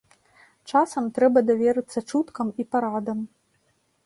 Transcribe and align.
Часам 0.71 1.09
трэба 1.17 1.39
даверыцца 1.49 1.99
чуткам 2.13 2.47
і 2.65 2.67
парадам. 2.73 3.19